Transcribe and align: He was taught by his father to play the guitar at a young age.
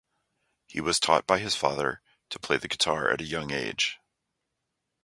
He 0.65 0.81
was 0.81 0.99
taught 0.99 1.27
by 1.27 1.37
his 1.37 1.53
father 1.55 2.01
to 2.31 2.39
play 2.39 2.57
the 2.57 2.67
guitar 2.67 3.11
at 3.11 3.21
a 3.21 3.23
young 3.23 3.51
age. 3.51 3.99